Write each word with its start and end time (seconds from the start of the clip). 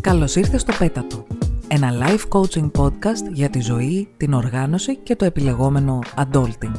Καλώς 0.00 0.36
ήρθες 0.36 0.60
στο 0.60 0.72
Πέτατο, 0.78 1.26
ένα 1.68 1.90
live 1.92 2.38
coaching 2.38 2.70
podcast 2.78 3.32
για 3.32 3.50
τη 3.50 3.60
ζωή, 3.60 4.08
την 4.16 4.32
οργάνωση 4.32 4.96
και 4.96 5.16
το 5.16 5.24
επιλεγόμενο 5.24 5.98
adulting. 6.16 6.72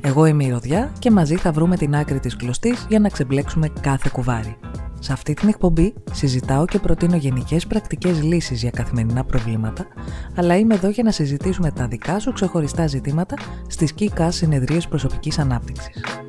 Εγώ 0.00 0.26
είμαι 0.26 0.44
η 0.44 0.50
Ροδιά 0.50 0.92
και 0.98 1.10
μαζί 1.10 1.36
θα 1.36 1.52
βρούμε 1.52 1.76
την 1.76 1.94
άκρη 1.94 2.20
της 2.20 2.36
κλωστής 2.36 2.86
για 2.88 2.98
να 2.98 3.08
ξεμπλέξουμε 3.08 3.68
κάθε 3.80 4.10
κουβάρι. 4.12 4.56
Σε 4.98 5.12
αυτή 5.12 5.34
την 5.34 5.48
εκπομπή 5.48 5.94
συζητάω 6.12 6.64
και 6.64 6.78
προτείνω 6.78 7.16
γενικές 7.16 7.66
πρακτικές 7.66 8.22
λύσεις 8.22 8.60
για 8.60 8.70
καθημερινά 8.70 9.24
προβλήματα, 9.24 9.86
αλλά 10.36 10.56
είμαι 10.56 10.74
εδώ 10.74 10.88
για 10.88 11.02
να 11.02 11.10
συζητήσουμε 11.10 11.70
τα 11.70 11.86
δικά 11.86 12.18
σου 12.18 12.32
ξεχωριστά 12.32 12.86
ζητήματα 12.86 13.36
στις 13.68 13.92
ΚΙΚΑ 13.92 14.30
συνεδρίες 14.30 14.88
προσωπικής 14.88 15.38
ανάπτυξης. 15.38 16.25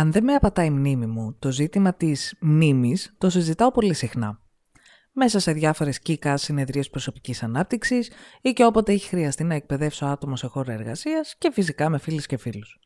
Αν 0.00 0.12
δεν 0.12 0.24
με 0.24 0.34
απατάει 0.34 0.66
η 0.66 0.70
μνήμη 0.70 1.06
μου, 1.06 1.36
το 1.38 1.50
ζήτημα 1.50 1.94
της 1.94 2.36
μνήμης 2.40 3.14
το 3.18 3.30
συζητάω 3.30 3.70
πολύ 3.70 3.94
συχνά. 3.94 4.40
Μέσα 5.12 5.38
σε 5.38 5.52
διάφορες 5.52 5.98
κύκα 5.98 6.36
συνεδρίες 6.36 6.90
προσωπικής 6.90 7.42
ανάπτυξης 7.42 8.10
ή 8.40 8.52
και 8.52 8.64
όποτε 8.64 8.92
έχει 8.92 9.08
χρειαστεί 9.08 9.44
να 9.44 9.54
εκπαιδεύσω 9.54 10.06
άτομο 10.06 10.36
σε 10.36 10.46
χώρο 10.46 10.72
εργασίας 10.72 11.34
και 11.38 11.50
φυσικά 11.52 11.88
με 11.88 11.98
φίλες 11.98 12.26
και 12.26 12.36
φίλους. 12.36 12.78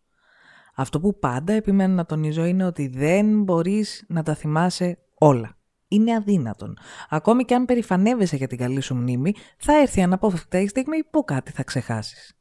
Αυτό 0.74 1.00
που 1.00 1.18
πάντα 1.18 1.52
επιμένω 1.52 1.94
να 1.94 2.06
τονίζω 2.06 2.44
είναι 2.44 2.64
ότι 2.64 2.88
δεν 2.88 3.42
μπορείς 3.42 4.04
να 4.08 4.22
τα 4.22 4.34
θυμάσαι 4.34 4.98
όλα. 5.14 5.56
Είναι 5.88 6.14
αδύνατον. 6.14 6.78
Ακόμη 7.08 7.44
και 7.44 7.54
αν 7.54 7.64
περηφανεύεσαι 7.64 8.36
για 8.36 8.46
την 8.46 8.58
καλή 8.58 8.80
σου 8.80 8.94
μνήμη, 8.94 9.34
θα 9.58 9.80
έρθει 9.80 10.02
αναπόφευκτα 10.02 10.60
η 10.60 10.66
στιγμή 10.66 11.04
που 11.04 11.24
κάτι 11.24 11.52
θα 11.52 11.62
ξεχάσεις. 11.62 12.38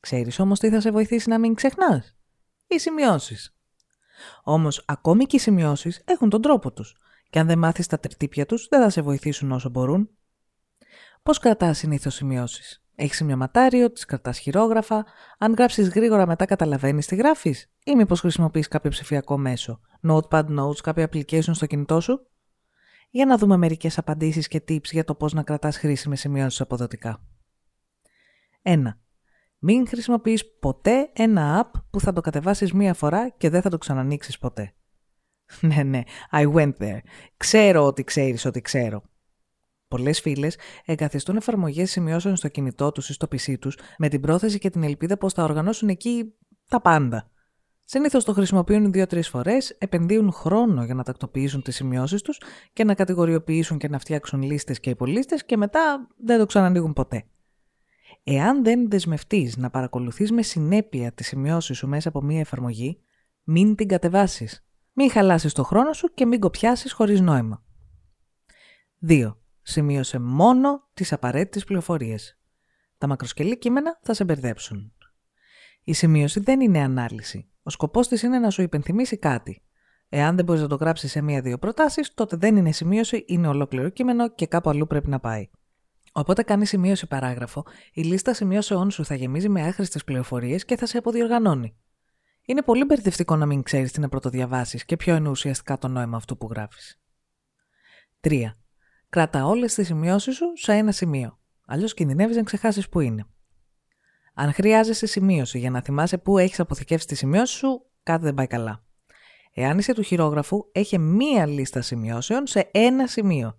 Ξέρεις 0.00 0.38
όμως 0.38 0.58
τι 0.58 0.70
θα 0.70 0.80
σε 0.80 0.90
βοηθήσει 0.90 1.28
να 1.28 1.38
μην 1.38 1.54
ξεχνάς; 1.54 2.16
Οι 2.66 2.78
σημειώσεις; 2.78 3.55
Όμως, 4.42 4.82
ακόμη 4.86 5.24
και 5.24 5.36
οι 5.36 5.38
σημειώσεις 5.38 6.02
έχουν 6.04 6.28
τον 6.28 6.42
τρόπο 6.42 6.72
τους. 6.72 6.96
Και 7.30 7.38
αν 7.38 7.46
δεν 7.46 7.58
μάθεις 7.58 7.86
τα 7.86 7.98
τερτύπια 7.98 8.46
τους, 8.46 8.68
δεν 8.68 8.80
θα 8.82 8.90
σε 8.90 9.00
βοηθήσουν 9.00 9.52
όσο 9.52 9.68
μπορούν. 9.68 10.10
Πώς 11.22 11.38
κρατάς 11.38 11.78
συνήθως 11.78 12.14
σημειώσεις; 12.14 12.80
Έχεις 12.98 13.16
σημειωματάριο, 13.16 13.92
τις 13.92 14.04
κρατάς 14.04 14.38
χειρόγραφα; 14.38 15.04
Αν 15.38 15.54
γράψεις 15.54 15.88
γρήγορα, 15.88 16.26
μετά 16.26 16.44
καταλαβαίνεις 16.44 17.06
τι 17.06 17.16
γράφεις, 17.16 17.70
ή 17.84 17.94
μήπως 17.94 18.20
χρησιμοποιείς 18.20 18.68
κάποιο 18.68 18.90
ψηφιακό 18.90 19.38
μέσο, 19.38 19.80
notepad 20.08 20.44
notes, 20.58 20.80
κάποιο 20.82 21.04
application 21.04 21.50
στο 21.54 21.66
κινητό 21.66 22.00
σου; 22.00 22.26
Για 23.10 23.26
να 23.26 23.36
δούμε 23.36 23.56
μερικές 23.56 23.98
απαντήσεις 23.98 24.48
και 24.48 24.62
tips 24.68 24.90
για 24.90 25.04
το 25.04 25.14
πώς 25.14 25.32
να 25.32 25.42
κρατάς 25.42 25.76
χρήσιμες 25.76 26.20
σημειώσεις 26.20 26.60
αποδοτικά. 26.60 27.20
1. 28.62 28.98
Μην 29.68 29.88
χρησιμοποιείς 29.88 30.58
ποτέ 30.58 31.10
ένα 31.12 31.62
app 31.62 31.80
που 31.90 32.00
θα 32.00 32.12
το 32.12 32.20
κατεβάσεις 32.20 32.72
μία 32.72 32.94
φορά 32.94 33.28
και 33.28 33.50
δεν 33.50 33.62
θα 33.62 33.70
το 33.70 33.78
ξανανοίξεις 33.78 34.38
ποτέ. 34.38 34.74
ναι, 35.60 35.82
ναι, 35.82 36.02
I 36.30 36.52
went 36.52 36.72
there. 36.78 36.98
Ξέρω 37.36 37.86
ότι 37.86 38.04
ξέρεις 38.04 38.44
ότι 38.44 38.60
ξέρω. 38.60 39.02
Πολλές 39.88 40.20
φίλες 40.20 40.58
εγκαθιστούν 40.84 41.36
εφαρμογές 41.36 41.90
σημειώσεων 41.90 42.36
στο 42.36 42.48
κινητό 42.48 42.92
τους 42.92 43.08
ή 43.08 43.12
στο 43.12 43.26
PC 43.30 43.58
τους 43.58 43.78
με 43.98 44.08
την 44.08 44.20
πρόθεση 44.20 44.58
και 44.58 44.70
την 44.70 44.82
ελπίδα 44.82 45.16
πως 45.16 45.32
θα 45.32 45.44
οργανώσουν 45.44 45.88
εκεί 45.88 46.34
τα 46.68 46.80
πάντα. 46.80 47.30
Συνήθως 47.84 48.24
το 48.24 48.32
χρησιμοποιούν 48.32 48.92
δύο-τρεις 48.92 49.28
φορές, 49.28 49.70
επενδύουν 49.70 50.32
χρόνο 50.32 50.84
για 50.84 50.94
να 50.94 51.02
τακτοποιήσουν 51.02 51.62
τις 51.62 51.74
σημειώσεις 51.74 52.22
τους 52.22 52.40
και 52.72 52.84
να 52.84 52.94
κατηγοριοποιήσουν 52.94 53.78
και 53.78 53.88
να 53.88 53.98
φτιάξουν 53.98 54.42
λίστες 54.42 54.80
και 54.80 54.90
υπολίστες 54.90 55.44
και 55.44 55.56
μετά 55.56 56.08
δεν 56.16 56.38
το 56.38 56.46
ξανανοίγουν 56.46 56.92
ποτέ. 56.92 57.24
Εάν 58.28 58.64
δεν 58.64 58.90
δεσμευτείς 58.90 59.56
να 59.56 59.70
παρακολουθείς 59.70 60.32
με 60.32 60.42
συνέπεια 60.42 61.12
τις 61.12 61.26
σημειώσεις 61.26 61.76
σου 61.76 61.88
μέσα 61.88 62.08
από 62.08 62.22
μία 62.22 62.40
εφαρμογή, 62.40 63.00
μην 63.42 63.74
την 63.74 63.88
κατεβάσεις. 63.88 64.66
Μην 64.92 65.10
χαλάσεις 65.10 65.52
το 65.52 65.62
χρόνο 65.62 65.92
σου 65.92 66.14
και 66.14 66.26
μην 66.26 66.40
κοπιάσεις 66.40 66.92
χωρίς 66.92 67.20
νόημα. 67.20 67.64
2. 69.08 69.36
Σημείωσε 69.62 70.18
μόνο 70.18 70.88
τις 70.94 71.12
απαραίτητες 71.12 71.64
πληροφορίες. 71.64 72.38
Τα 72.98 73.06
μακροσκελή 73.06 73.58
κείμενα 73.58 73.98
θα 74.02 74.14
σε 74.14 74.24
μπερδέψουν. 74.24 74.92
Η 75.84 75.92
σημείωση 75.92 76.40
δεν 76.40 76.60
είναι 76.60 76.82
ανάλυση. 76.82 77.50
Ο 77.62 77.70
σκοπός 77.70 78.08
της 78.08 78.22
είναι 78.22 78.38
να 78.38 78.50
σου 78.50 78.62
υπενθυμίσει 78.62 79.18
κάτι. 79.18 79.62
Εάν 80.08 80.36
δεν 80.36 80.44
μπορείς 80.44 80.62
να 80.62 80.68
το 80.68 80.76
γράψεις 80.76 81.10
σε 81.10 81.20
μία-δύο 81.20 81.58
προτάσεις, 81.58 82.14
τότε 82.14 82.36
δεν 82.36 82.56
είναι 82.56 82.72
σημείωση, 82.72 83.24
είναι 83.26 83.48
ολόκληρο 83.48 83.88
κείμενο 83.88 84.28
και 84.28 84.46
κάπου 84.46 84.70
αλλού 84.70 84.86
πρέπει 84.86 85.08
να 85.08 85.20
πάει. 85.20 85.50
Οπότε 86.18 86.42
κάνει 86.42 86.66
σημείωση 86.66 87.06
παράγραφο, 87.06 87.64
η 87.92 88.02
λίστα 88.02 88.34
σημειώσεών 88.34 88.90
σου 88.90 89.04
θα 89.04 89.14
γεμίζει 89.14 89.48
με 89.48 89.66
άχρηστες 89.66 90.04
πληροφορίες 90.04 90.64
και 90.64 90.76
θα 90.76 90.86
σε 90.86 90.98
αποδιοργανώνει. 90.98 91.76
Είναι 92.42 92.62
πολύ 92.62 92.84
μπερδευτικό 92.84 93.36
να 93.36 93.46
μην 93.46 93.62
ξέρεις 93.62 93.92
τι 93.92 94.00
να 94.00 94.08
πρωτοδιαβάσεις 94.08 94.84
και 94.84 94.96
ποιο 94.96 95.16
είναι 95.16 95.28
ουσιαστικά 95.28 95.78
το 95.78 95.88
νόημα 95.88 96.16
αυτού 96.16 96.36
που 96.36 96.48
γράφεις. 96.50 97.00
3. 98.20 98.42
Κράτα 99.08 99.46
όλες 99.46 99.74
τις 99.74 99.86
σημειώσεις 99.86 100.36
σου 100.36 100.52
σε 100.54 100.72
ένα 100.72 100.92
σημείο. 100.92 101.38
Αλλιώς 101.66 101.94
κινδυνεύεις 101.94 102.36
να 102.36 102.42
ξεχάσεις 102.42 102.88
που 102.88 103.00
είναι. 103.00 103.26
Αν 104.34 104.52
χρειάζεσαι 104.52 105.06
σημείωση 105.06 105.58
για 105.58 105.70
να 105.70 105.82
θυμάσαι 105.82 106.18
πού 106.18 106.38
έχεις 106.38 106.60
αποθηκεύσει 106.60 107.06
τη 107.06 107.14
σημειώση 107.14 107.54
σου, 107.54 107.86
κάτι 108.02 108.24
δεν 108.24 108.34
πάει 108.34 108.46
καλά. 108.46 108.84
Εάν 109.52 109.78
είσαι 109.78 109.94
του 109.94 110.02
χειρόγραφου, 110.02 110.68
έχει 110.72 110.98
μία 110.98 111.46
λίστα 111.46 111.80
σημειώσεων 111.80 112.46
σε 112.46 112.70
ένα 112.72 113.06
σημείο 113.06 113.58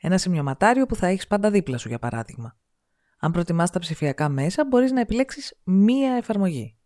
ένα 0.00 0.18
σημειωματάριο 0.18 0.86
που 0.86 0.96
θα 0.96 1.06
έχεις 1.06 1.26
πάντα 1.26 1.50
δίπλα 1.50 1.78
σου, 1.78 1.88
για 1.88 1.98
παράδειγμα. 1.98 2.56
Αν 3.18 3.32
προτιμάς 3.32 3.70
τα 3.70 3.78
ψηφιακά 3.78 4.28
μέσα, 4.28 4.64
μπορείς 4.64 4.92
να 4.92 5.00
επιλέξεις 5.00 5.60
μία 5.64 6.12
εφαρμογή. 6.12 6.76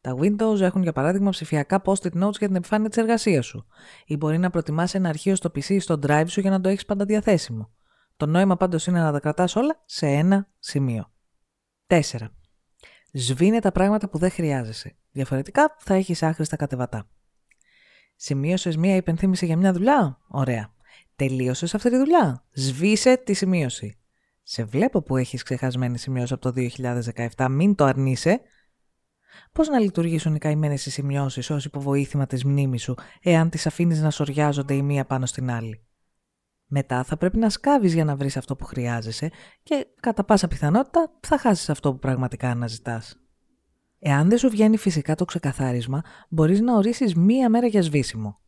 Τα 0.00 0.16
Windows 0.20 0.60
έχουν 0.60 0.82
για 0.82 0.92
παράδειγμα 0.92 1.30
ψηφιακά 1.30 1.82
post-it 1.84 2.22
notes 2.22 2.38
για 2.38 2.46
την 2.46 2.54
επιφάνεια 2.54 2.88
της 2.88 2.98
εργασίας 2.98 3.46
σου, 3.46 3.66
ή 4.04 4.16
μπορεί 4.16 4.38
να 4.38 4.50
προτιμάς 4.50 4.94
ένα 4.94 5.08
αρχείο 5.08 5.34
στο 5.34 5.48
PC 5.54 5.64
ή 5.68 5.78
στο 5.78 5.98
drive 6.06 6.28
σου 6.28 6.40
για 6.40 6.50
να 6.50 6.60
το 6.60 6.68
έχεις 6.68 6.84
πάντα 6.84 7.04
διαθέσιμο. 7.04 7.70
Το 8.16 8.26
νόημα 8.26 8.56
πάντως 8.56 8.86
είναι 8.86 9.00
να 9.00 9.12
τα 9.12 9.20
κρατάς 9.20 9.56
όλα 9.56 9.82
σε 9.84 10.06
ένα 10.06 10.48
σημείο. 10.58 11.12
4. 11.86 12.00
Σβήνε 13.12 13.58
τα 13.58 13.72
πράγματα 13.72 14.08
που 14.08 14.18
δεν 14.18 14.30
χρειάζεσαι. 14.30 14.96
Διαφορετικά 15.10 15.76
θα 15.78 15.94
έχεις 15.94 16.22
άχρηστα 16.22 16.56
κατεβατά. 16.56 17.08
Σημείωσες 18.16 18.76
μία 18.76 18.96
υπενθύμηση 18.96 19.46
για 19.46 19.56
μια 19.56 19.72
δουλειά; 19.72 20.18
Ωραία. 20.28 20.72
Τελείωσες 21.28 21.74
αυτή 21.74 21.90
τη 21.90 21.96
δουλειά. 21.96 22.44
Σβήσε 22.52 23.16
τη 23.16 23.32
σημείωση. 23.32 23.98
Σε 24.42 24.64
βλέπω 24.64 25.02
που 25.02 25.16
έχεις 25.16 25.42
ξεχασμένη 25.42 25.98
σημειώση 25.98 26.32
από 26.32 26.52
το 26.52 26.52
2017, 27.36 27.48
μην 27.50 27.74
το 27.74 27.84
αρνείσαι. 27.84 28.40
Πώς 29.52 29.68
να 29.68 29.78
λειτουργήσουν 29.78 30.34
οι 30.34 30.38
καημένες 30.38 30.86
οι 30.86 30.90
σημειώσεις 30.90 31.50
ως 31.50 31.64
υποβοήθημα 31.64 32.26
της 32.26 32.44
μνήμης 32.44 32.82
σου, 32.82 32.94
εάν 33.22 33.50
τις 33.50 33.66
αφήνεις 33.66 34.00
να 34.00 34.10
σοριάζονται 34.10 34.74
η 34.74 34.82
μία 34.82 35.04
πάνω 35.04 35.26
στην 35.26 35.50
άλλη; 35.50 35.86
Μετά 36.66 37.04
θα 37.04 37.16
πρέπει 37.16 37.38
να 37.38 37.50
σκάβεις 37.50 37.94
για 37.94 38.04
να 38.04 38.16
βρεις 38.16 38.36
αυτό 38.36 38.56
που 38.56 38.64
χρειάζεσαι 38.64 39.30
και 39.62 39.86
κατά 40.00 40.24
πάσα 40.24 40.48
πιθανότητα 40.48 41.18
θα 41.20 41.38
χάσεις 41.38 41.70
αυτό 41.70 41.92
που 41.92 41.98
πραγματικά 41.98 42.50
αναζητάς. 42.50 43.16
Εάν 43.98 44.28
δεν 44.28 44.38
σου 44.38 44.48
βγαίνει 44.48 44.76
φυσικά 44.76 45.14
το 45.14 45.24
ξεκαθάρισμα, 45.24 46.02
μπορείς 46.28 46.60
να 46.60 46.76
ορίσεις 46.76 47.14
μία 47.14 47.48
μέρα 47.48 47.66
για 47.66 47.82
σβήσιμο. 47.82 48.41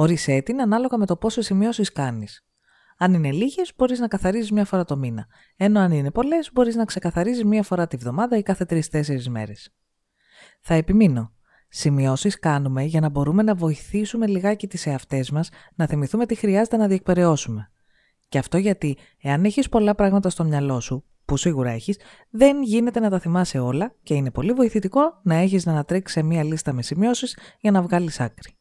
Όρισέ 0.00 0.40
την 0.40 0.60
ανάλογα 0.60 0.98
με 0.98 1.06
το 1.06 1.16
πόσε 1.16 1.42
σημειώσεις 1.42 1.92
κάνεις. 1.92 2.46
Αν 2.98 3.14
είναι 3.14 3.32
λίγες, 3.32 3.72
μπορείς 3.76 3.98
να 3.98 4.08
καθαρίζεις 4.08 4.50
μία 4.50 4.64
φορά 4.64 4.84
το 4.84 4.96
μήνα. 4.96 5.26
Ενώ 5.56 5.80
αν 5.80 5.92
είναι 5.92 6.10
πολλές, 6.10 6.50
μπορείς 6.52 6.74
να 6.74 6.84
ξεκαθαρίζεις 6.84 7.44
μία 7.44 7.62
φορά 7.62 7.86
τη 7.86 7.96
βδομάδα 7.96 8.36
ή 8.36 8.42
κάθε 8.42 8.64
τρει-τέσσερι 8.64 9.30
μέρες. 9.30 9.74
Θα 10.60 10.74
επιμείνω. 10.74 11.32
Σημειώσεις 11.68 12.38
κάνουμε 12.38 12.82
για 12.82 13.00
να 13.00 13.08
μπορούμε 13.08 13.42
να 13.42 13.54
βοηθήσουμε 13.54 14.26
λιγάκι 14.26 14.66
τις 14.66 14.86
εαυτές 14.86 15.30
μας 15.30 15.48
να 15.74 15.86
θυμηθούμε 15.86 16.26
τι 16.26 16.34
χρειάζεται 16.34 16.76
να 16.76 16.86
διεκπαιρεώσουμε. 16.86 17.70
Και 18.28 18.38
αυτό 18.38 18.58
γιατί, 18.58 18.96
εάν 19.22 19.44
έχεις 19.44 19.68
πολλά 19.68 19.94
πράγματα 19.94 20.30
στο 20.30 20.44
μυαλό 20.44 20.80
σου, 20.80 21.04
που 21.24 21.36
σίγουρα 21.36 21.70
έχεις, 21.70 21.98
δεν 22.30 22.62
γίνεται 22.62 23.00
να 23.00 23.10
τα 23.10 23.18
θυμάσαι 23.18 23.58
όλα 23.58 23.94
και 24.02 24.14
είναι 24.14 24.30
πολύ 24.30 24.52
βοηθητικό 24.52 25.20
να 25.22 25.34
έχεις 25.34 25.66
να 25.66 25.72
ανατρέξεις 25.72 26.16
σε 26.16 26.26
μία 26.26 26.44
λίστα 26.44 26.72
με 26.72 26.82
σημειώσεις 26.82 27.38
για 27.60 27.70
να 27.70 27.82
βγάλεις 27.82 28.20
άκρη. 28.20 28.54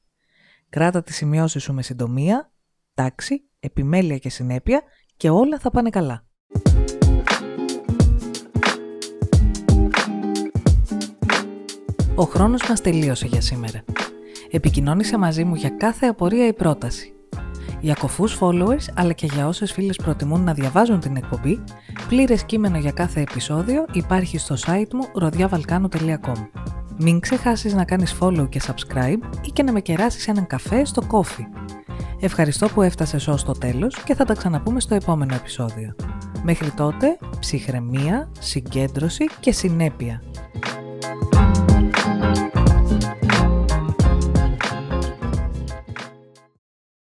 Κράτα 0.70 1.04
τις 1.04 1.16
σημειώσεις 1.16 1.64
σου 1.64 1.74
με 1.74 1.82
συντομία, 1.82 2.52
τάξη, 2.94 3.44
επιμέλεια 3.60 4.18
και 4.18 4.30
συνέπεια 4.30 4.82
και 5.18 5.30
όλα 5.30 5.60
θα 5.60 5.70
πάνε 5.70 5.90
καλά. 5.90 6.24
Ο 12.16 12.24
χρόνος 12.24 12.70
μας 12.70 12.82
τελείωσε 12.82 13.28
για 13.28 13.42
σήμερα. 13.42 13.84
Επικοινώνησε 14.52 15.18
μαζί 15.18 15.44
μου 15.44 15.56
για 15.56 15.70
κάθε 15.70 16.06
απορία 16.06 16.48
ή 16.48 16.54
πρόταση. 16.54 17.14
Για 17.80 17.96
κοφούς 18.00 18.38
followers 18.42 18.86
αλλά 18.96 19.14
και 19.14 19.26
για 19.26 19.48
όσες 19.48 19.72
φίλες 19.72 19.96
προτιμούν 19.96 20.44
να 20.44 20.54
διαβάζουν 20.54 21.00
την 21.00 21.16
εκπομπή, 21.16 21.64
πλήρες 22.08 22.44
κείμενο 22.44 22.78
για 22.78 22.92
κάθε 22.92 23.22
επεισόδιο 23.22 23.86
υπάρχει 23.92 24.38
στο 24.38 24.56
site 24.66 24.94
μου 24.94 25.06
rodiavalcano.com. 25.22 26.79
Μην 27.02 27.20
ξεχάσεις 27.20 27.74
να 27.74 27.86
κάνεις 27.86 28.16
follow 28.20 28.50
και 28.50 28.62
subscribe 28.68 29.20
ή 29.42 29.50
και 29.54 29.64
να 29.64 29.72
με 29.72 29.82
κεράσεις 29.82 30.28
έναν 30.28 30.48
καφέ 30.48 30.86
στο 30.86 31.02
coffee. 31.12 31.46
Ευχαριστώ 32.20 32.68
που 32.68 32.82
έφτασες 32.82 33.28
ως 33.28 33.44
το 33.44 33.52
τέλος 33.52 34.04
και 34.04 34.16
θα 34.16 34.26
τα 34.26 34.34
ξαναπούμε 34.34 34.80
στο 34.80 34.96
επόμενο 34.96 35.36
επεισόδιο. 35.36 35.96
Μέχρι 36.44 36.72
τότε, 36.72 37.18
ψυχραιμία, 37.40 38.32
συγκέντρωση 38.40 39.26
και 39.40 39.52
συνέπεια. 39.52 40.22